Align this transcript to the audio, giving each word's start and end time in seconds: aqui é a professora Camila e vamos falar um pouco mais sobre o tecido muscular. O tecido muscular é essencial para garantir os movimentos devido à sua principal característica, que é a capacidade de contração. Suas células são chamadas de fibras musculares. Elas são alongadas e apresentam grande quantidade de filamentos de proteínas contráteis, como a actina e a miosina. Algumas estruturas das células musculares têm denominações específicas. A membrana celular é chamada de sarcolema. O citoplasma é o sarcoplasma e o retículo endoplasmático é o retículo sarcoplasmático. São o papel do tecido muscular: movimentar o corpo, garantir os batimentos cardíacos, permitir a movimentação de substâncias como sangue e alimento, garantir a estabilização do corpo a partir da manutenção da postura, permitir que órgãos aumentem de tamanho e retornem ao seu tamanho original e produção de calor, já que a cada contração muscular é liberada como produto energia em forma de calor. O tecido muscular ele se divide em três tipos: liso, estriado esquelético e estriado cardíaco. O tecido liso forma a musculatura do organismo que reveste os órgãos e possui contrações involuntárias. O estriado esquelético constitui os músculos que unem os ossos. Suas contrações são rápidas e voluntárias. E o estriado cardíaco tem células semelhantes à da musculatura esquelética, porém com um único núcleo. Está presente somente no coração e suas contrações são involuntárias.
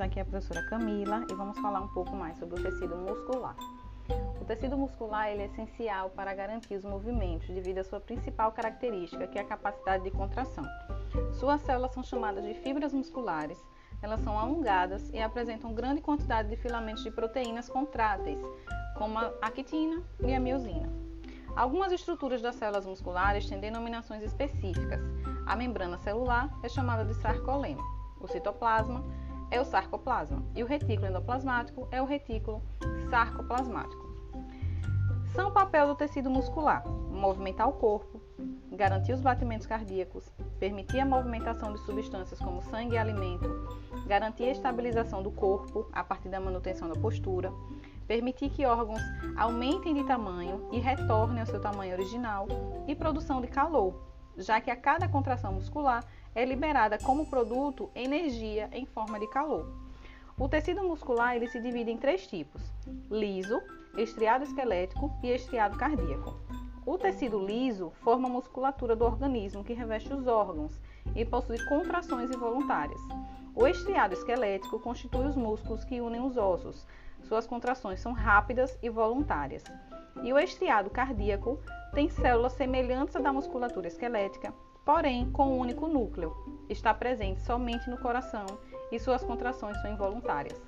aqui 0.00 0.20
é 0.20 0.22
a 0.22 0.24
professora 0.24 0.62
Camila 0.66 1.26
e 1.28 1.34
vamos 1.34 1.58
falar 1.58 1.80
um 1.80 1.88
pouco 1.88 2.14
mais 2.14 2.38
sobre 2.38 2.60
o 2.60 2.62
tecido 2.62 2.96
muscular. 2.96 3.56
O 4.40 4.44
tecido 4.44 4.78
muscular 4.78 5.26
é 5.26 5.46
essencial 5.46 6.10
para 6.10 6.32
garantir 6.32 6.76
os 6.76 6.84
movimentos 6.84 7.48
devido 7.48 7.78
à 7.78 7.84
sua 7.84 7.98
principal 7.98 8.52
característica, 8.52 9.26
que 9.26 9.36
é 9.36 9.40
a 9.40 9.44
capacidade 9.44 10.04
de 10.04 10.12
contração. 10.12 10.64
Suas 11.32 11.60
células 11.62 11.92
são 11.92 12.04
chamadas 12.04 12.44
de 12.44 12.54
fibras 12.54 12.92
musculares. 12.92 13.58
Elas 14.00 14.20
são 14.20 14.38
alongadas 14.38 15.10
e 15.12 15.20
apresentam 15.20 15.74
grande 15.74 16.00
quantidade 16.00 16.48
de 16.48 16.56
filamentos 16.56 17.02
de 17.02 17.10
proteínas 17.10 17.68
contráteis, 17.68 18.38
como 18.96 19.18
a 19.18 19.32
actina 19.42 20.00
e 20.20 20.32
a 20.32 20.38
miosina. 20.38 20.92
Algumas 21.56 21.90
estruturas 21.90 22.40
das 22.40 22.54
células 22.54 22.86
musculares 22.86 23.48
têm 23.48 23.58
denominações 23.58 24.22
específicas. 24.22 25.00
A 25.44 25.56
membrana 25.56 25.98
celular 25.98 26.56
é 26.62 26.68
chamada 26.68 27.04
de 27.04 27.14
sarcolema. 27.14 27.82
O 28.20 28.28
citoplasma 28.28 29.04
é 29.54 29.60
o 29.60 29.64
sarcoplasma 29.64 30.42
e 30.56 30.64
o 30.64 30.66
retículo 30.66 31.06
endoplasmático 31.06 31.86
é 31.92 32.02
o 32.02 32.04
retículo 32.04 32.60
sarcoplasmático. 33.08 34.04
São 35.32 35.48
o 35.48 35.52
papel 35.52 35.86
do 35.86 35.94
tecido 35.94 36.28
muscular: 36.28 36.84
movimentar 36.88 37.68
o 37.68 37.74
corpo, 37.74 38.20
garantir 38.72 39.12
os 39.12 39.20
batimentos 39.20 39.64
cardíacos, 39.64 40.28
permitir 40.58 40.98
a 40.98 41.06
movimentação 41.06 41.72
de 41.72 41.78
substâncias 41.82 42.40
como 42.40 42.62
sangue 42.62 42.96
e 42.96 42.98
alimento, 42.98 43.48
garantir 44.08 44.42
a 44.44 44.50
estabilização 44.50 45.22
do 45.22 45.30
corpo 45.30 45.88
a 45.92 46.02
partir 46.02 46.28
da 46.28 46.40
manutenção 46.40 46.88
da 46.88 47.00
postura, 47.00 47.52
permitir 48.08 48.50
que 48.50 48.66
órgãos 48.66 49.02
aumentem 49.36 49.94
de 49.94 50.02
tamanho 50.02 50.68
e 50.72 50.80
retornem 50.80 51.38
ao 51.38 51.46
seu 51.46 51.60
tamanho 51.60 51.94
original 51.94 52.48
e 52.88 52.94
produção 52.96 53.40
de 53.40 53.46
calor, 53.46 53.94
já 54.36 54.60
que 54.60 54.70
a 54.70 54.76
cada 54.76 55.08
contração 55.08 55.52
muscular 55.52 56.04
é 56.34 56.44
liberada 56.44 56.98
como 56.98 57.26
produto 57.26 57.90
energia 57.94 58.68
em 58.72 58.84
forma 58.86 59.18
de 59.18 59.26
calor. 59.28 59.66
O 60.38 60.48
tecido 60.48 60.82
muscular 60.82 61.36
ele 61.36 61.48
se 61.48 61.60
divide 61.60 61.90
em 61.90 61.96
três 61.96 62.26
tipos: 62.26 62.60
liso, 63.10 63.60
estriado 63.96 64.44
esquelético 64.44 65.12
e 65.22 65.30
estriado 65.30 65.78
cardíaco. 65.78 66.34
O 66.84 66.98
tecido 66.98 67.38
liso 67.38 67.92
forma 68.02 68.28
a 68.28 68.32
musculatura 68.32 68.94
do 68.94 69.04
organismo 69.04 69.64
que 69.64 69.72
reveste 69.72 70.12
os 70.12 70.26
órgãos 70.26 70.78
e 71.14 71.24
possui 71.24 71.64
contrações 71.66 72.30
involuntárias. 72.30 73.00
O 73.54 73.66
estriado 73.66 74.14
esquelético 74.14 74.80
constitui 74.80 75.26
os 75.26 75.36
músculos 75.36 75.84
que 75.84 76.00
unem 76.00 76.20
os 76.20 76.36
ossos. 76.36 76.84
Suas 77.22 77.46
contrações 77.46 78.00
são 78.00 78.12
rápidas 78.12 78.76
e 78.82 78.90
voluntárias. 78.90 79.62
E 80.22 80.32
o 80.32 80.38
estriado 80.38 80.90
cardíaco 80.90 81.58
tem 81.94 82.10
células 82.10 82.52
semelhantes 82.52 83.14
à 83.16 83.20
da 83.20 83.32
musculatura 83.32 83.86
esquelética, 83.86 84.52
porém 84.84 85.30
com 85.30 85.48
um 85.48 85.58
único 85.58 85.88
núcleo. 85.88 86.34
Está 86.68 86.92
presente 86.92 87.42
somente 87.42 87.88
no 87.88 87.98
coração 87.98 88.46
e 88.90 88.98
suas 88.98 89.24
contrações 89.24 89.80
são 89.80 89.92
involuntárias. 89.92 90.60